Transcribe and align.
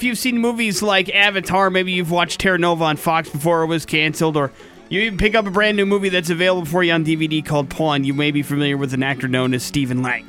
If 0.00 0.04
you've 0.04 0.16
seen 0.16 0.38
movies 0.38 0.80
like 0.80 1.14
Avatar, 1.14 1.68
maybe 1.68 1.92
you've 1.92 2.10
watched 2.10 2.40
Terra 2.40 2.56
Nova 2.56 2.84
on 2.84 2.96
Fox 2.96 3.28
before 3.28 3.64
it 3.64 3.66
was 3.66 3.84
canceled, 3.84 4.34
or 4.34 4.50
you 4.88 5.12
pick 5.12 5.34
up 5.34 5.46
a 5.46 5.50
brand 5.50 5.76
new 5.76 5.84
movie 5.84 6.08
that's 6.08 6.30
available 6.30 6.64
for 6.64 6.82
you 6.82 6.90
on 6.94 7.04
DVD 7.04 7.44
called 7.44 7.68
Pawn, 7.68 8.04
you 8.04 8.14
may 8.14 8.30
be 8.30 8.42
familiar 8.42 8.78
with 8.78 8.94
an 8.94 9.02
actor 9.02 9.28
known 9.28 9.52
as 9.52 9.62
Stephen 9.62 10.02
Lang. 10.02 10.24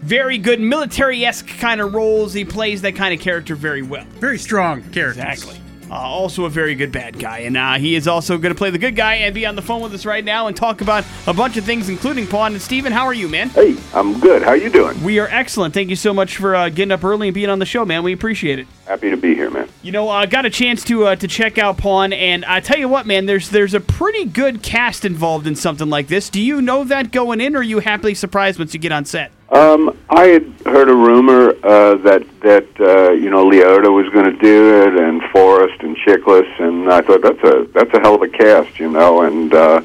Very 0.00 0.38
good 0.38 0.58
military 0.58 1.24
esque 1.24 1.46
kind 1.46 1.80
of 1.80 1.94
roles. 1.94 2.32
He 2.32 2.44
plays 2.44 2.82
that 2.82 2.96
kind 2.96 3.14
of 3.14 3.20
character 3.20 3.54
very 3.54 3.82
well. 3.82 4.04
Very 4.14 4.40
strong 4.40 4.82
character. 4.90 5.22
Exactly. 5.22 5.60
Uh, 5.92 5.96
also 5.96 6.46
a 6.46 6.48
very 6.48 6.74
good 6.74 6.90
bad 6.90 7.18
guy, 7.18 7.40
and 7.40 7.54
uh, 7.54 7.74
he 7.74 7.94
is 7.94 8.08
also 8.08 8.38
going 8.38 8.54
to 8.54 8.56
play 8.56 8.70
the 8.70 8.78
good 8.78 8.96
guy 8.96 9.16
and 9.16 9.34
be 9.34 9.44
on 9.44 9.54
the 9.56 9.60
phone 9.60 9.82
with 9.82 9.92
us 9.92 10.06
right 10.06 10.24
now 10.24 10.46
and 10.46 10.56
talk 10.56 10.80
about 10.80 11.04
a 11.26 11.34
bunch 11.34 11.58
of 11.58 11.66
things, 11.66 11.90
including 11.90 12.26
Pawn. 12.26 12.54
And 12.54 12.62
Stephen, 12.62 12.92
how 12.92 13.04
are 13.04 13.12
you, 13.12 13.28
man? 13.28 13.50
Hey, 13.50 13.76
I'm 13.92 14.18
good. 14.18 14.40
How 14.40 14.52
are 14.52 14.56
you 14.56 14.70
doing? 14.70 15.04
We 15.04 15.18
are 15.18 15.28
excellent. 15.28 15.74
Thank 15.74 15.90
you 15.90 15.96
so 15.96 16.14
much 16.14 16.38
for 16.38 16.56
uh, 16.56 16.70
getting 16.70 16.92
up 16.92 17.04
early 17.04 17.28
and 17.28 17.34
being 17.34 17.50
on 17.50 17.58
the 17.58 17.66
show, 17.66 17.84
man. 17.84 18.02
We 18.04 18.14
appreciate 18.14 18.58
it. 18.58 18.66
Happy 18.86 19.10
to 19.10 19.18
be 19.18 19.34
here, 19.34 19.50
man. 19.50 19.68
You 19.82 19.92
know, 19.92 20.08
I 20.08 20.22
uh, 20.22 20.26
got 20.26 20.46
a 20.46 20.50
chance 20.50 20.82
to 20.84 21.08
uh, 21.08 21.16
to 21.16 21.28
check 21.28 21.58
out 21.58 21.76
Pawn, 21.76 22.14
and 22.14 22.46
I 22.46 22.60
tell 22.60 22.78
you 22.78 22.88
what, 22.88 23.06
man, 23.06 23.26
there's 23.26 23.50
there's 23.50 23.74
a 23.74 23.80
pretty 23.80 24.24
good 24.24 24.62
cast 24.62 25.04
involved 25.04 25.46
in 25.46 25.56
something 25.56 25.90
like 25.90 26.08
this. 26.08 26.30
Do 26.30 26.40
you 26.40 26.62
know 26.62 26.84
that 26.84 27.12
going 27.12 27.42
in, 27.42 27.54
or 27.54 27.58
are 27.58 27.62
you 27.62 27.80
happily 27.80 28.14
surprised 28.14 28.58
once 28.58 28.72
you 28.72 28.80
get 28.80 28.92
on 28.92 29.04
set? 29.04 29.30
Um, 29.52 29.98
I 30.08 30.28
had 30.28 30.50
heard 30.64 30.88
a 30.88 30.94
rumor 30.94 31.50
uh, 31.62 31.96
that 31.96 32.24
that 32.40 32.66
uh, 32.80 33.10
you 33.10 33.28
know 33.28 33.44
Liotta 33.44 33.94
was 33.94 34.10
going 34.10 34.24
to 34.24 34.38
do 34.38 34.82
it, 34.82 34.94
and 34.94 35.22
Forrest 35.24 35.82
and 35.82 35.94
Chiklis, 35.94 36.58
and 36.58 36.90
I 36.90 37.02
thought 37.02 37.20
that's 37.20 37.42
a 37.44 37.66
that's 37.74 37.92
a 37.92 38.00
hell 38.00 38.14
of 38.14 38.22
a 38.22 38.28
cast, 38.28 38.78
you 38.78 38.90
know, 38.90 39.22
and 39.22 39.52
uh, 39.52 39.82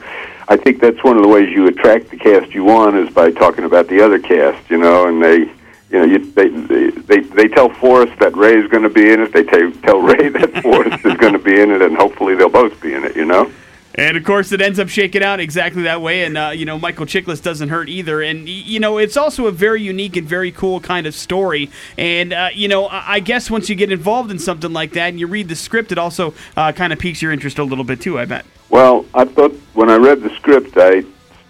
I 0.48 0.56
think 0.56 0.80
that's 0.80 1.04
one 1.04 1.18
of 1.18 1.22
the 1.22 1.28
ways 1.28 1.50
you 1.50 1.68
attract 1.68 2.12
the 2.12 2.18
cast 2.18 2.54
you 2.54 2.64
want 2.64 2.96
is 2.96 3.14
by 3.14 3.30
talking 3.30 3.66
about 3.66 3.90
the 3.90 4.00
other 4.00 4.20
cast, 4.20 4.70
you 4.70 4.78
know, 4.78 5.08
and 5.08 5.24
they. 5.24 5.52
You 5.90 6.00
know, 6.00 6.04
you, 6.04 6.32
they, 6.34 6.50
they 6.50 7.22
they 7.22 7.48
tell 7.48 7.70
Forrest 7.70 8.20
that 8.20 8.36
Ray's 8.36 8.70
going 8.70 8.84
to 8.84 8.90
be 8.90 9.10
in 9.10 9.22
it. 9.22 9.32
They 9.32 9.44
tell 9.44 9.72
tell 9.84 10.02
Ray 10.02 10.28
that 10.38 10.62
Forrest 10.62 11.06
is 11.06 11.14
going 11.14 11.32
to 11.32 11.40
be 11.40 11.62
in 11.62 11.72
it, 11.72 11.82
and 11.82 11.96
hopefully 11.96 12.36
they'll 12.36 12.50
both 12.50 12.82
be 12.82 12.94
in 12.94 13.06
it. 13.06 13.16
You 13.16 13.24
know. 13.24 13.50
And 13.98 14.16
of 14.16 14.24
course, 14.24 14.52
it 14.52 14.62
ends 14.62 14.78
up 14.78 14.90
shaking 14.90 15.24
out 15.24 15.40
exactly 15.40 15.82
that 15.84 16.04
way. 16.04 16.24
And, 16.24 16.38
uh, 16.38 16.52
you 16.54 16.66
know, 16.66 16.78
Michael 16.78 17.08
Chiklis 17.08 17.42
doesn't 17.42 17.70
hurt 17.70 17.90
either. 17.90 18.22
And, 18.22 18.48
you 18.48 18.80
know, 18.80 19.00
it's 19.00 19.18
also 19.18 19.48
a 19.48 19.52
very 19.52 19.82
unique 19.82 20.16
and 20.16 20.28
very 20.28 20.52
cool 20.52 20.80
kind 20.80 21.08
of 21.08 21.16
story. 21.16 21.72
And, 21.98 22.32
uh, 22.32 22.50
you 22.54 22.68
know, 22.68 22.88
I 22.88 23.20
guess 23.20 23.50
once 23.50 23.70
you 23.70 23.76
get 23.76 23.92
involved 23.92 24.30
in 24.30 24.38
something 24.38 24.72
like 24.72 24.94
that 24.94 25.08
and 25.08 25.20
you 25.20 25.26
read 25.26 25.50
the 25.50 25.56
script, 25.56 25.92
it 25.92 25.98
also 25.98 26.36
uh, 26.56 26.72
kind 26.74 26.94
of 26.94 27.00
piques 27.00 27.24
your 27.24 27.32
interest 27.32 27.58
a 27.58 27.64
little 27.64 27.84
bit 27.84 28.00
too, 28.00 28.20
I 28.20 28.26
bet. 28.26 28.46
Well, 28.70 29.04
I 29.16 29.26
thought 29.26 29.54
when 29.74 29.90
I 29.90 29.96
read 29.96 30.22
the 30.22 30.30
script, 30.36 30.78
I 30.78 31.04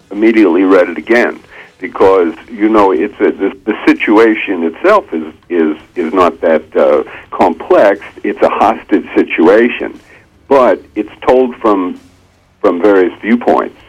immediately 0.10 0.64
read 0.64 0.88
it 0.88 0.98
again 0.98 1.42
because 1.80 2.34
you 2.50 2.70
know 2.70 2.92
it's 2.92 3.14
a, 3.20 3.32
the, 3.32 3.60
the 3.66 3.86
situation 3.86 4.64
itself 4.64 5.14
is 5.14 5.34
is 5.50 5.78
is 5.96 6.14
not 6.14 6.40
that 6.42 6.76
uh, 6.76 7.04
complex. 7.30 8.02
It's 8.24 8.42
a 8.42 8.50
hostage 8.50 9.06
situation, 9.14 10.00
but 10.48 10.82
it's 10.96 11.12
told 11.22 11.56
from 11.58 12.00
from 12.68 12.82
various 12.82 13.18
viewpoints 13.22 13.80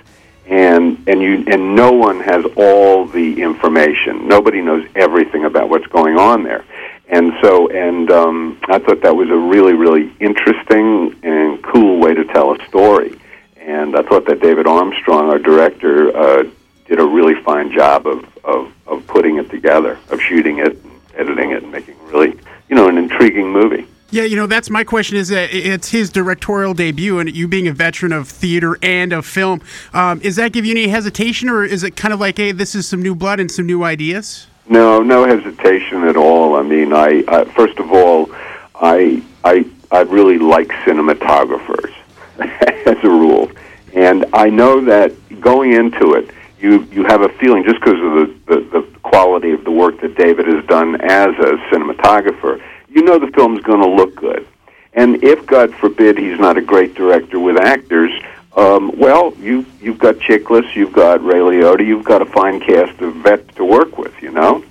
and 0.47 1.03
and 1.09 1.21
you 1.21 1.45
and 1.49 1.75
no 1.75 1.91
one 1.91 2.21
has 2.21 2.45
all 2.57 3.07
the 3.07 3.43
information. 3.43 4.29
Nobody 4.29 4.63
knows 4.63 4.87
everything 4.95 5.45
about 5.45 5.69
what's 5.69 5.89
going 5.89 6.17
on 6.17 6.45
there. 6.45 6.65
And 7.09 7.33
so 7.43 7.69
and 7.71 8.09
um, 8.13 8.57
I 8.69 8.79
thought 8.79 9.01
that 9.03 9.17
was 9.17 9.31
a 9.31 9.37
really 9.37 9.73
really 9.73 10.13
interesting 10.21 11.19
and 11.25 11.61
cool 11.65 11.99
way 11.99 12.15
to 12.15 12.25
tell 12.27 12.55
a 12.55 12.65
story. 12.67 13.19
And 13.57 13.97
I 13.97 14.03
thought 14.03 14.27
that 14.27 14.41
David 14.41 14.69
Armstrong 14.69 15.29
our 15.29 15.41
director 15.41 16.17
uh, 16.17 16.45
did 16.87 17.01
a 17.01 17.05
really 17.05 17.35
fine 17.43 17.73
job 17.73 18.07
of, 18.07 18.25
of 18.45 18.73
of 18.87 19.05
putting 19.09 19.39
it 19.39 19.51
together 19.51 19.99
of 20.11 20.21
shooting 20.21 20.59
it 20.61 20.77
and 20.85 21.01
editing 21.17 21.51
it 21.51 21.65
and 21.65 21.73
making 21.73 21.97
really 22.07 22.39
you 22.69 22.77
know 22.77 22.89
an 22.89 22.97
intriguing 22.97 23.51
movie 23.51 23.89
yeah, 24.11 24.25
you 24.25 24.37
know, 24.37 24.47
that's 24.47 24.71
my 24.71 24.85
question 24.85 25.19
is 25.19 25.29
that 25.29 25.53
it's 25.53 25.91
his 25.91 26.09
directorial 26.09 26.73
debut, 26.73 27.19
and 27.19 27.35
you 27.35 27.47
being 27.47 27.69
a 27.69 27.73
veteran 27.73 28.13
of 28.13 28.27
theater 28.27 28.79
and 28.83 29.13
of 29.13 29.27
film, 29.27 29.61
um, 29.93 30.21
does 30.21 30.37
that 30.37 30.53
give 30.53 30.65
you 30.65 30.73
any 30.73 30.89
hesitation, 30.89 31.49
or 31.49 31.63
is 31.63 31.83
it 31.83 31.95
kind 31.95 32.15
of 32.15 32.21
like, 32.21 32.39
hey, 32.39 32.53
this 32.53 32.75
is 32.75 32.89
some 32.89 33.03
new 33.03 33.15
blood 33.15 33.39
and 33.39 33.51
some 33.51 33.67
new 33.67 33.85
ideas? 33.85 34.47
No, 34.67 35.03
no 35.03 35.27
hesitation 35.27 36.05
at 36.05 36.17
all. 36.17 36.57
I 36.57 36.63
mean, 36.63 36.93
I, 36.93 37.23
I 37.29 37.45
first 37.45 37.79
of 37.79 37.93
all, 37.93 38.31
I, 38.75 39.23
I, 39.45 39.67
I 39.91 40.01
really 40.01 40.39
like 40.39 40.69
cinematographers 40.69 41.95
as 42.39 42.97
a 43.05 43.11
rule, 43.11 43.51
and 43.95 44.25
I 44.33 44.49
know 44.49 44.83
that 44.87 45.13
going 45.41 45.75
into 45.75 46.15
it, 46.15 46.31
you 46.61 46.83
you 46.91 47.05
have 47.05 47.21
a 47.21 47.29
feeling 47.29 47.63
just 47.63 47.79
because 47.79 48.01
of 48.01 48.15
the, 48.15 48.35
the 48.47 48.81
the 48.81 48.99
quality 49.01 49.53
of 49.53 49.65
the 49.65 49.71
work 49.71 50.01
that 50.01 50.17
David 50.17 50.47
has 50.47 50.65
done 50.65 51.01
as 51.03 51.29
a 51.39 51.57
cinematographer 51.71 52.61
you 52.99 53.05
know 53.05 53.19
the 53.21 53.31
film's 53.31 53.63
going 53.63 53.81
to 53.81 53.89
look 53.89 54.17
good. 54.17 54.45
And 54.93 55.23
if, 55.23 55.47
God 55.47 55.73
forbid, 55.77 56.19
he's 56.19 56.41
not 56.41 56.57
a 56.57 56.61
great 56.61 56.97
director 56.97 57.39
with 57.39 57.57
actors, 57.57 58.11
um, 58.57 58.91
well, 58.99 59.33
you 59.39 59.65
you've 59.81 60.01
got 60.01 60.17
Chiklis, 60.17 60.75
you've 60.75 60.93
got 60.93 61.25
Ray 61.25 61.39
Liotta, 61.39 61.87
you've 61.87 62.05
got 62.05 62.23
a 62.23 62.27
fine 62.27 62.59
cast 62.59 63.01
of 63.01 63.15
vets 63.17 63.55
to 63.55 63.65
work 63.65 63.97
with, 63.99 64.21
you 64.21 64.33
know. 64.33 64.65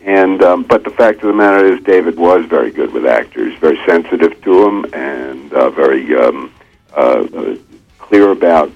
And 0.00 0.42
um, 0.42 0.62
but 0.62 0.82
the 0.82 0.90
fact 0.90 1.22
of 1.22 1.28
the 1.28 1.34
matter 1.34 1.66
is, 1.66 1.82
David 1.82 2.16
was 2.16 2.46
very 2.46 2.70
good 2.70 2.90
with 2.94 3.04
actors, 3.04 3.54
very 3.58 3.78
sensitive 3.84 4.40
to 4.44 4.64
them, 4.64 4.86
and 4.94 5.52
uh, 5.52 5.68
very 5.68 6.16
um, 6.16 6.50
uh, 6.96 7.26
uh, 7.36 7.56
clear 7.98 8.30
about 8.30 8.70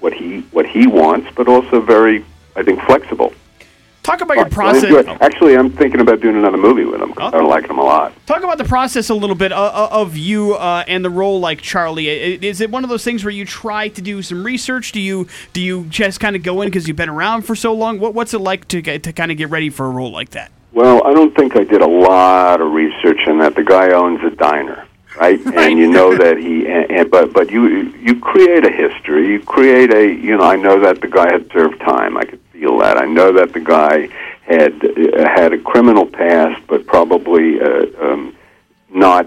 what 0.00 0.14
he 0.14 0.40
what 0.52 0.64
he 0.64 0.86
wants, 0.86 1.28
but 1.34 1.46
also 1.46 1.82
very, 1.82 2.24
I 2.56 2.62
think, 2.62 2.80
flexible. 2.82 3.34
Talk 4.04 4.20
about 4.20 4.36
your 4.36 4.50
process. 4.50 5.06
Actually, 5.22 5.56
I'm 5.56 5.70
thinking 5.70 6.00
about 6.00 6.20
doing 6.20 6.36
another 6.36 6.58
movie 6.58 6.84
with 6.84 7.00
him. 7.00 7.14
I 7.16 7.40
like 7.40 7.70
him 7.70 7.78
a 7.78 7.82
lot. 7.82 8.12
Talk 8.26 8.42
about 8.42 8.58
the 8.58 8.64
process 8.64 9.08
a 9.08 9.14
little 9.14 9.34
bit 9.34 9.50
uh, 9.50 9.56
uh, 9.56 9.88
of 9.90 10.14
you 10.14 10.54
uh, 10.54 10.84
and 10.86 11.02
the 11.02 11.08
role 11.08 11.40
like 11.40 11.62
Charlie. 11.62 12.08
Is 12.08 12.60
it 12.60 12.70
one 12.70 12.84
of 12.84 12.90
those 12.90 13.02
things 13.02 13.24
where 13.24 13.30
you 13.30 13.46
try 13.46 13.88
to 13.88 14.02
do 14.02 14.20
some 14.20 14.44
research? 14.44 14.92
Do 14.92 15.00
you 15.00 15.26
do 15.54 15.62
you 15.62 15.86
just 15.86 16.20
kind 16.20 16.36
of 16.36 16.42
go 16.42 16.60
in 16.60 16.68
because 16.68 16.86
you've 16.86 16.98
been 16.98 17.08
around 17.08 17.42
for 17.42 17.56
so 17.56 17.72
long? 17.72 17.98
What, 17.98 18.12
what's 18.12 18.34
it 18.34 18.40
like 18.40 18.68
to 18.68 18.82
get, 18.82 19.02
to 19.04 19.12
kind 19.14 19.30
of 19.30 19.38
get 19.38 19.48
ready 19.48 19.70
for 19.70 19.86
a 19.86 19.90
role 19.90 20.12
like 20.12 20.30
that? 20.30 20.52
Well, 20.74 21.02
I 21.06 21.14
don't 21.14 21.34
think 21.34 21.56
I 21.56 21.64
did 21.64 21.80
a 21.80 21.88
lot 21.88 22.60
of 22.60 22.72
research 22.72 23.20
in 23.26 23.38
that. 23.38 23.54
The 23.54 23.64
guy 23.64 23.92
owns 23.92 24.22
a 24.22 24.36
diner, 24.36 24.86
right? 25.16 25.42
right. 25.46 25.56
And 25.70 25.78
you 25.78 25.90
know 25.90 26.14
that 26.14 26.36
he, 26.36 26.66
and, 26.66 26.90
and, 26.90 27.10
but 27.10 27.32
but 27.32 27.50
you 27.50 27.64
you 28.02 28.20
create 28.20 28.66
a 28.66 28.70
history. 28.70 29.28
You 29.32 29.40
create 29.40 29.94
a, 29.94 30.12
you 30.12 30.36
know, 30.36 30.44
I 30.44 30.56
know 30.56 30.78
that 30.80 31.00
the 31.00 31.08
guy 31.08 31.32
had 31.32 31.50
served 31.52 31.80
time. 31.80 32.18
I 32.18 32.24
could 32.24 32.43
feel 32.64 32.78
that. 32.78 32.96
I 32.96 33.04
know 33.04 33.32
that 33.32 33.52
the 33.52 33.60
guy 33.60 34.08
had 34.42 34.72
uh, 34.84 35.28
had 35.28 35.52
a 35.52 35.58
criminal 35.58 36.06
past, 36.06 36.62
but 36.66 36.86
probably 36.86 37.60
uh, 37.60 37.86
um, 38.00 38.34
not 38.90 39.26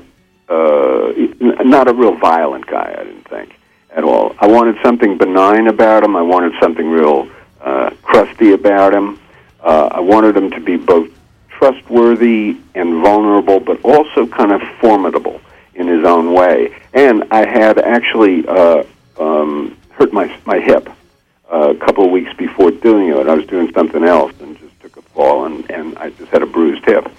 uh, 0.50 1.14
not 1.40 1.88
a 1.88 1.94
real 1.94 2.16
violent 2.18 2.66
guy. 2.66 2.96
I 2.98 3.04
didn't 3.04 3.28
think 3.28 3.56
at 3.92 4.04
all. 4.04 4.36
I 4.40 4.48
wanted 4.48 4.78
something 4.84 5.18
benign 5.18 5.68
about 5.68 6.04
him. 6.04 6.16
I 6.16 6.22
wanted 6.22 6.54
something 6.60 6.90
real 6.90 7.30
uh, 7.62 7.92
crusty 8.02 8.54
about 8.54 8.94
him. 8.94 9.20
Uh, 9.62 9.90
I 9.92 10.00
wanted 10.00 10.36
him 10.36 10.50
to 10.52 10.60
be 10.60 10.78
both 10.78 11.10
trustworthy 11.50 12.58
and 12.76 13.02
vulnerable, 13.04 13.60
but 13.60 13.84
also 13.84 14.26
kind 14.28 14.52
of 14.52 14.62
formidable 14.80 15.42
in 15.76 15.88
his 15.88 16.06
own 16.06 16.34
way. 16.34 16.76
And 16.94 17.24
I 17.32 17.48
had 17.48 17.78
actually 17.78 18.48
uh, 18.48 18.84
um, 19.20 19.78
hurt 19.92 20.12
my 20.12 20.26
my 20.46 20.60
hip 20.60 20.90
a 21.50 21.76
couple 21.76 22.06
of 22.06 22.12
weeks 22.12 22.34
before 22.34 22.72
doing 22.72 23.10
it. 23.10 23.28
I 23.28 23.34
was 23.34 23.46
doing 23.46 23.72
something 23.74 24.04
else 24.04 24.34
and 24.40 24.58
just 24.60 24.80
took 24.82 24.98
a 24.98 25.02
fall, 25.02 25.46
and, 25.46 25.70
and 25.72 25.98
I 25.98 26.10
just 26.12 26.32
had 26.32 26.42
a 26.42 26.46
bruised 26.46 26.86
hip. 26.86 27.10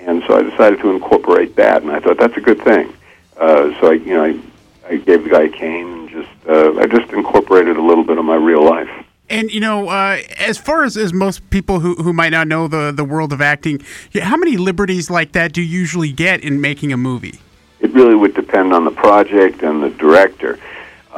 And 0.00 0.22
so 0.26 0.38
I 0.38 0.42
decided 0.42 0.80
to 0.80 0.90
incorporate 0.90 1.56
that, 1.56 1.82
and 1.82 1.90
I 1.90 2.00
thought 2.00 2.18
that's 2.18 2.36
a 2.36 2.40
good 2.40 2.62
thing. 2.62 2.94
Uh, 3.36 3.78
so 3.80 3.90
I, 3.90 3.94
you 3.94 4.14
know, 4.14 4.24
I, 4.24 4.40
I 4.88 4.96
gave 4.96 5.24
the 5.24 5.30
guy 5.30 5.42
a 5.42 5.48
cane 5.48 5.86
and 5.86 6.08
just 6.08 6.28
uh, 6.48 6.78
I 6.78 6.86
just 6.86 7.12
incorporated 7.12 7.76
a 7.76 7.82
little 7.82 8.04
bit 8.04 8.18
of 8.18 8.24
my 8.24 8.36
real 8.36 8.64
life. 8.64 8.90
And 9.30 9.52
you 9.52 9.60
know, 9.60 9.88
uh, 9.88 10.18
as 10.38 10.56
far 10.56 10.84
as, 10.84 10.96
as 10.96 11.12
most 11.12 11.48
people 11.50 11.80
who, 11.80 11.94
who 11.96 12.12
might 12.12 12.30
not 12.30 12.48
know 12.48 12.66
the, 12.66 12.90
the 12.90 13.04
world 13.04 13.32
of 13.32 13.40
acting, 13.40 13.80
how 14.14 14.36
many 14.36 14.56
liberties 14.56 15.10
like 15.10 15.32
that 15.32 15.52
do 15.52 15.60
you 15.60 15.68
usually 15.68 16.12
get 16.12 16.40
in 16.42 16.60
making 16.60 16.92
a 16.92 16.96
movie? 16.96 17.38
It 17.80 17.92
really 17.92 18.14
would 18.14 18.34
depend 18.34 18.72
on 18.72 18.84
the 18.84 18.90
project 18.90 19.62
and 19.62 19.82
the 19.82 19.90
director. 19.90 20.58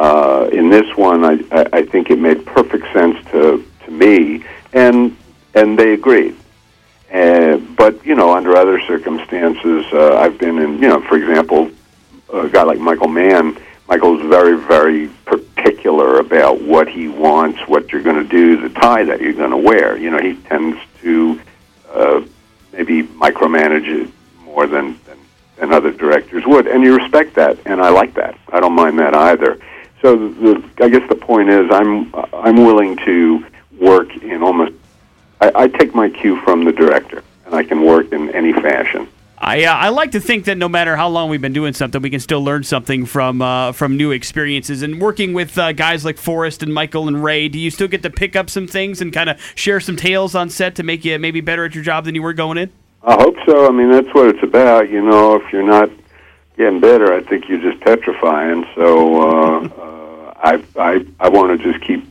Uh, 0.00 0.48
in 0.50 0.70
this 0.70 0.96
one, 0.96 1.22
I, 1.26 1.66
I 1.74 1.82
think 1.82 2.08
it 2.08 2.18
made 2.18 2.46
perfect 2.46 2.90
sense 2.94 3.22
to, 3.32 3.62
to 3.84 3.90
me, 3.90 4.42
and 4.72 5.14
and 5.52 5.78
they 5.78 5.92
agreed. 5.92 6.34
Uh, 7.12 7.58
but 7.76 8.02
you 8.06 8.14
know, 8.14 8.32
under 8.32 8.56
other 8.56 8.80
circumstances, 8.80 9.84
uh, 9.92 10.16
I've 10.16 10.38
been 10.38 10.58
in. 10.58 10.80
You 10.80 10.88
know, 10.88 11.02
for 11.02 11.18
example, 11.18 11.70
a 12.32 12.48
guy 12.48 12.62
like 12.62 12.78
Michael 12.78 13.08
Mann. 13.08 13.58
Michael's 13.88 14.22
very, 14.22 14.56
very 14.56 15.08
particular 15.26 16.18
about 16.20 16.62
what 16.62 16.88
he 16.88 17.08
wants, 17.08 17.58
what 17.68 17.92
you're 17.92 18.02
going 18.02 18.22
to 18.22 18.28
do, 18.28 18.56
the 18.56 18.70
tie 18.80 19.04
that 19.04 19.20
you're 19.20 19.34
going 19.34 19.50
to 19.50 19.56
wear. 19.58 19.98
You 19.98 20.10
know, 20.12 20.18
he 20.18 20.34
tends 20.48 20.78
to 21.02 21.38
uh, 21.92 22.22
maybe 22.72 23.02
micromanage 23.02 23.86
it 23.86 24.10
is, 31.50 31.70
I'm 31.70 32.14
I'm 32.32 32.64
willing 32.64 32.96
to 33.04 33.44
work 33.78 34.14
in 34.22 34.42
almost. 34.42 34.74
I, 35.40 35.52
I 35.54 35.68
take 35.68 35.94
my 35.94 36.08
cue 36.08 36.40
from 36.42 36.64
the 36.64 36.72
director, 36.72 37.22
and 37.46 37.54
I 37.54 37.62
can 37.62 37.84
work 37.84 38.12
in 38.12 38.30
any 38.30 38.52
fashion. 38.52 39.08
I 39.42 39.64
uh, 39.64 39.74
I 39.74 39.88
like 39.88 40.12
to 40.12 40.20
think 40.20 40.44
that 40.44 40.58
no 40.58 40.68
matter 40.68 40.96
how 40.96 41.08
long 41.08 41.30
we've 41.30 41.40
been 41.40 41.54
doing 41.54 41.72
something, 41.72 42.02
we 42.02 42.10
can 42.10 42.20
still 42.20 42.44
learn 42.44 42.62
something 42.62 43.06
from 43.06 43.40
uh, 43.40 43.72
from 43.72 43.96
new 43.96 44.10
experiences. 44.10 44.82
And 44.82 45.00
working 45.00 45.32
with 45.32 45.56
uh, 45.56 45.72
guys 45.72 46.04
like 46.04 46.18
Forrest 46.18 46.62
and 46.62 46.74
Michael 46.74 47.08
and 47.08 47.24
Ray, 47.24 47.48
do 47.48 47.58
you 47.58 47.70
still 47.70 47.88
get 47.88 48.02
to 48.02 48.10
pick 48.10 48.36
up 48.36 48.50
some 48.50 48.66
things 48.66 49.00
and 49.00 49.12
kind 49.12 49.30
of 49.30 49.40
share 49.54 49.80
some 49.80 49.96
tales 49.96 50.34
on 50.34 50.50
set 50.50 50.74
to 50.76 50.82
make 50.82 51.06
you 51.06 51.18
maybe 51.18 51.40
better 51.40 51.64
at 51.64 51.74
your 51.74 51.82
job 51.82 52.04
than 52.04 52.14
you 52.14 52.22
were 52.22 52.34
going 52.34 52.58
in? 52.58 52.70
I 53.02 53.14
hope 53.14 53.36
so. 53.46 53.66
I 53.66 53.70
mean, 53.70 53.90
that's 53.90 54.12
what 54.14 54.28
it's 54.28 54.42
about. 54.42 54.90
You 54.90 55.00
know, 55.00 55.36
if 55.36 55.50
you're 55.52 55.62
not 55.62 55.90
getting 56.58 56.80
better, 56.80 57.14
I 57.14 57.22
think 57.22 57.48
you're 57.48 57.62
just 57.62 57.80
petrifying. 57.80 58.66
So 58.74 59.22
uh, 59.22 59.68
uh, 59.80 59.99
I 60.42 60.62
I 60.76 61.06
I 61.18 61.28
want 61.28 61.60
to 61.60 61.72
just 61.72 61.84
keep. 61.84 62.04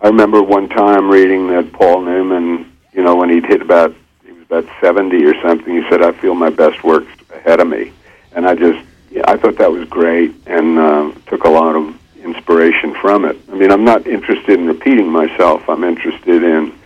I 0.00 0.08
remember 0.08 0.42
one 0.42 0.68
time 0.68 1.10
reading 1.10 1.48
that 1.48 1.72
Paul 1.72 2.02
Newman, 2.02 2.70
you 2.92 3.02
know, 3.02 3.16
when 3.16 3.30
he'd 3.30 3.46
hit 3.46 3.62
about 3.62 3.94
he 4.24 4.32
was 4.32 4.42
about 4.42 4.66
seventy 4.80 5.24
or 5.24 5.34
something, 5.42 5.82
he 5.82 5.88
said, 5.88 6.02
"I 6.02 6.12
feel 6.12 6.34
my 6.34 6.50
best 6.50 6.84
work 6.84 7.04
ahead 7.34 7.60
of 7.60 7.68
me," 7.68 7.92
and 8.32 8.46
I 8.46 8.54
just 8.54 8.84
yeah, 9.10 9.22
I 9.26 9.36
thought 9.36 9.56
that 9.58 9.70
was 9.70 9.88
great 9.88 10.34
and 10.46 10.78
uh, 10.78 11.12
took 11.26 11.44
a 11.44 11.48
lot 11.48 11.76
of 11.76 11.98
inspiration 12.22 12.94
from 12.94 13.24
it. 13.24 13.38
I 13.50 13.54
mean, 13.54 13.70
I'm 13.70 13.84
not 13.84 14.06
interested 14.06 14.58
in 14.58 14.66
repeating 14.66 15.10
myself. 15.10 15.68
I'm 15.68 15.84
interested 15.84 16.42
in 16.42 16.76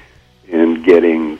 in 0.49 0.83
getting 0.83 1.39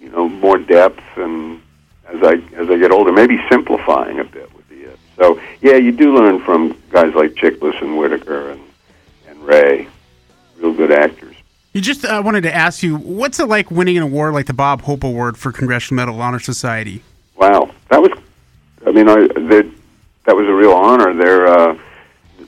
you 0.00 0.10
know 0.10 0.28
more 0.28 0.58
depth 0.58 1.02
and 1.16 1.60
as 2.08 2.22
I 2.22 2.34
as 2.56 2.68
I 2.70 2.76
get 2.78 2.90
older, 2.90 3.12
maybe 3.12 3.38
simplifying 3.50 4.18
a 4.20 4.24
bit 4.24 4.52
would 4.54 4.68
be 4.68 4.76
it. 4.76 4.98
So 5.16 5.40
yeah, 5.60 5.76
you 5.76 5.92
do 5.92 6.14
learn 6.16 6.40
from 6.40 6.76
guys 6.90 7.14
like 7.14 7.34
Chiklis 7.34 7.80
and 7.80 7.96
Whitaker 7.98 8.50
and 8.50 8.60
and 8.60 8.71
Ray, 9.42 9.88
real 10.58 10.72
good 10.72 10.92
actors. 10.92 11.36
You 11.72 11.80
just 11.80 12.04
uh, 12.04 12.22
wanted 12.24 12.42
to 12.42 12.54
ask 12.54 12.82
you, 12.82 12.96
what's 12.96 13.40
it 13.40 13.48
like 13.48 13.70
winning 13.70 13.96
an 13.96 14.02
award 14.02 14.34
like 14.34 14.46
the 14.46 14.54
Bob 14.54 14.82
Hope 14.82 15.04
Award 15.04 15.38
for 15.38 15.52
Congressional 15.52 15.96
Medal 15.96 16.14
of 16.14 16.20
Honor 16.20 16.38
Society? 16.38 17.02
Wow, 17.36 17.70
that 17.88 18.00
was, 18.00 18.10
I 18.86 18.92
mean, 18.92 19.08
I 19.08 19.26
that 19.26 19.70
that 20.24 20.36
was 20.36 20.46
a 20.46 20.54
real 20.54 20.72
honor. 20.72 21.14
There, 21.14 21.46
uh, 21.46 21.78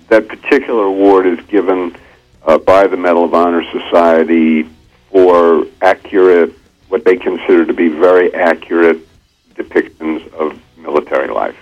that 0.08 0.28
particular 0.28 0.84
award 0.84 1.26
is 1.26 1.40
given 1.46 1.96
uh, 2.44 2.58
by 2.58 2.86
the 2.86 2.96
Medal 2.96 3.24
of 3.24 3.34
Honor 3.34 3.64
Society 3.72 4.68
for 5.10 5.66
accurate, 5.80 6.52
what 6.88 7.04
they 7.04 7.16
consider 7.16 7.64
to 7.64 7.72
be 7.72 7.88
very 7.88 8.32
accurate 8.34 8.98
depictions 9.54 10.30
of 10.34 10.60
military 10.76 11.28
life. 11.28 11.56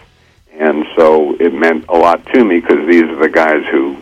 And 0.53 0.85
so 0.97 1.37
it 1.37 1.55
meant 1.55 1.87
a 1.89 1.97
lot 1.97 2.27
to 2.27 2.45
me 2.45 2.61
because 2.61 2.87
these 2.89 3.05
are 3.05 3.17
the 3.17 3.29
guys 3.29 3.65
who 3.71 3.99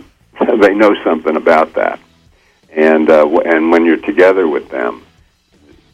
they 0.56 0.74
know 0.74 0.94
something 1.04 1.36
about 1.36 1.74
that. 1.74 2.00
And 2.70 3.10
uh, 3.10 3.26
and 3.44 3.70
when 3.70 3.84
you're 3.84 3.96
together 3.96 4.46
with 4.46 4.68
them, 4.70 5.04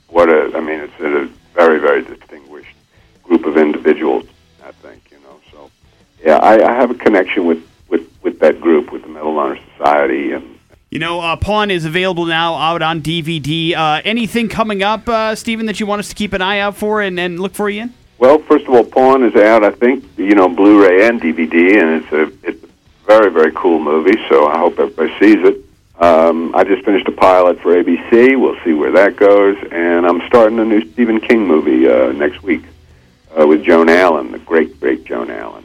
what 0.09 0.29
a 0.29 0.53
I 0.55 0.61
mean, 0.61 0.81
it's 0.81 1.01
a 1.01 1.29
very 1.55 1.79
very 1.79 2.03
distinguished 2.03 2.75
group 3.23 3.47
of 3.47 3.57
individuals. 3.57 4.27
I 4.63 4.73
think 4.73 5.03
you 5.11 5.19
know. 5.21 5.41
So 5.51 5.71
yeah, 6.23 6.37
I, 6.37 6.69
I 6.69 6.73
have 6.75 6.91
a 6.91 6.95
connection 6.95 7.47
with 7.47 7.67
with 7.89 8.09
with 8.23 8.39
that 8.41 8.61
group, 8.61 8.93
with 8.93 9.03
the 9.03 9.09
Medal 9.09 9.31
of 9.33 9.39
Honor 9.39 9.59
Society, 9.77 10.33
and 10.33 10.59
You 10.91 10.99
know, 10.99 11.21
uh, 11.21 11.37
Pawn 11.37 11.71
is 11.71 11.85
available 11.85 12.27
now 12.27 12.55
out 12.55 12.83
on 12.83 13.01
DVD. 13.01 13.75
Uh, 13.75 14.03
anything 14.05 14.49
coming 14.49 14.83
up, 14.83 15.09
uh, 15.09 15.35
Stephen, 15.35 15.67
that 15.67 15.81
you 15.81 15.87
want 15.87 16.01
us 16.01 16.09
to 16.09 16.15
keep 16.15 16.33
an 16.33 16.43
eye 16.43 16.59
out 16.59 16.77
for 16.77 17.01
and, 17.01 17.19
and 17.19 17.41
look 17.41 17.55
for 17.55 17.69
you 17.69 17.83
in? 17.83 17.95
Well, 18.19 18.39
first 18.39 18.67
of 18.67 18.73
all, 18.75 18.85
Pawn 18.85 19.23
is 19.25 19.35
out. 19.37 19.63
I 19.63 19.73
think 19.73 20.05
you 20.17 20.35
know 20.35 20.49
Blu-ray 20.49 21.07
and 21.07 21.21
DVD, 21.21 21.83
and 21.83 22.03
it's 22.03 22.13
a 22.13 22.23
it's 22.49 22.56
a 22.56 22.56
very 23.07 23.31
very 23.31 23.53
cool 23.53 23.79
movie. 23.79 24.19
So 24.29 24.47
I 24.49 24.59
hope 24.59 24.79
everybody 24.79 25.13
sees 25.19 25.45
it. 25.45 25.65
Um, 25.99 26.55
I 26.55 26.65
just 26.65 26.85
finished 26.85 27.09
a 27.09 27.13
pilot 27.13 27.61
for 27.61 27.75
ABC. 27.75 28.39
We'll 28.39 28.59
see 28.65 28.75
where 28.75 28.93
that 28.93 29.17
goes, 29.17 29.57
and 29.73 30.07
I'm 30.07 30.21
starting 30.27 30.59
a 30.59 30.65
new 30.65 30.91
Stephen 30.93 31.21
King 31.21 31.47
movie 31.47 31.89
uh, 31.89 32.13
next 32.13 32.43
week 32.43 32.63
uh, 33.39 33.47
with 33.47 33.65
Joan 33.65 33.89
Allen, 33.89 34.33
the 34.33 34.39
great 34.39 34.79
great 34.79 35.05
Joan 35.05 35.31
Allen. 35.31 35.65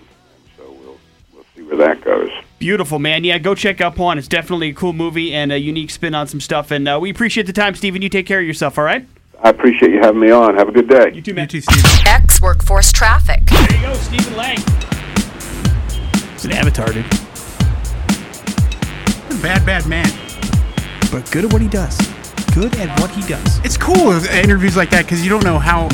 So 0.57 0.71
we'll 0.71 0.97
we'll 1.33 1.45
see 1.55 1.63
where 1.63 1.77
that 1.77 2.01
goes. 2.01 2.31
Beautiful, 2.59 2.99
man. 2.99 3.23
Yeah, 3.23 3.39
go 3.39 3.55
check 3.55 3.81
out 3.81 3.95
Pawn. 3.95 4.17
It's 4.17 4.27
definitely 4.27 4.69
a 4.69 4.73
cool 4.73 4.93
movie 4.93 5.33
and 5.33 5.51
a 5.51 5.59
unique 5.59 5.89
spin 5.89 6.13
on 6.15 6.27
some 6.27 6.39
stuff. 6.39 6.71
And 6.71 6.87
uh, 6.87 6.99
we 7.01 7.09
appreciate 7.09 7.47
the 7.47 7.53
time, 7.53 7.75
Stephen. 7.75 8.01
You 8.01 8.09
take 8.09 8.27
care 8.27 8.39
of 8.39 8.45
yourself, 8.45 8.77
all 8.77 8.83
right? 8.85 9.05
I 9.43 9.49
appreciate 9.49 9.91
you 9.91 9.99
having 9.99 10.21
me 10.21 10.29
on. 10.29 10.55
Have 10.55 10.69
a 10.69 10.71
good 10.71 10.87
day. 10.87 11.11
You 11.13 11.21
too, 11.21 11.33
man. 11.33 11.45
You 11.51 11.59
too, 11.59 11.61
Steve. 11.61 11.83
X 12.05 12.39
Workforce 12.39 12.91
Traffic. 12.91 13.43
There 13.47 13.75
you 13.75 13.81
go, 13.81 13.93
Stephen 13.95 14.37
Lang. 14.37 14.59
He's 16.33 16.45
an 16.45 16.51
avatar, 16.51 16.93
dude. 16.93 17.20
Bad, 19.41 19.65
bad 19.65 19.87
man. 19.87 20.07
But 21.11 21.29
good 21.31 21.45
at 21.45 21.53
what 21.53 21.61
he 21.61 21.67
does. 21.67 21.97
Good 22.53 22.75
at 22.75 22.99
what 22.99 23.09
he 23.11 23.21
does. 23.27 23.59
It's 23.65 23.77
cool 23.77 24.07
with 24.09 24.31
interviews 24.31 24.77
like 24.77 24.89
that 24.91 25.05
because 25.05 25.23
you 25.23 25.29
don't 25.29 25.43
know 25.43 25.57
how, 25.57 25.89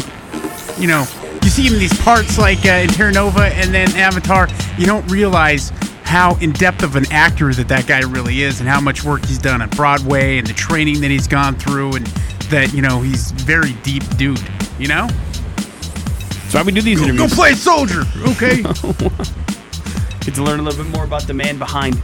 you 0.80 0.88
know, 0.88 1.06
you 1.44 1.50
see 1.50 1.64
him 1.66 1.74
in 1.74 1.80
these 1.80 1.98
parts 2.02 2.38
like 2.38 2.66
uh, 2.66 2.70
in 2.84 2.90
Terra 2.90 3.12
Nova 3.12 3.46
and 3.46 3.74
then 3.74 3.90
Avatar. 3.96 4.48
You 4.78 4.86
don't 4.86 5.10
realize 5.10 5.70
how 6.04 6.36
in 6.38 6.52
depth 6.52 6.84
of 6.84 6.96
an 6.96 7.06
actor 7.12 7.54
that 7.54 7.68
that 7.68 7.86
guy 7.88 8.00
really 8.02 8.42
is 8.42 8.60
and 8.60 8.68
how 8.70 8.80
much 8.82 9.04
work 9.04 9.26
he's 9.26 9.38
done 9.38 9.62
on 9.62 9.70
Broadway 9.70 10.38
and 10.38 10.48
the 10.48 10.54
training 10.54 11.02
that 11.02 11.12
he's 11.12 11.28
gone 11.28 11.56
through 11.56 11.96
and 11.96 12.06
that 12.50 12.74
you 12.74 12.82
know 12.82 13.02
he's 13.02 13.32
very 13.32 13.74
deep 13.84 14.04
dude. 14.18 14.42
You 14.80 14.88
know, 14.88 15.08
That's 15.08 16.54
why 16.54 16.64
we 16.64 16.72
do 16.72 16.82
these 16.82 17.00
go 17.00 17.06
interviews. 17.06 17.34
play 17.34 17.54
soldier. 17.54 18.04
Okay. 18.30 18.62
Get 20.22 20.36
to 20.36 20.44
learn 20.44 20.60
a 20.60 20.64
little 20.64 20.84
bit 20.84 20.92
more 20.92 21.06
about 21.06 21.24
the 21.28 21.34
man 21.34 21.58
behind 21.58 21.96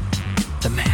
the 0.61 0.69
mask. 0.69 0.92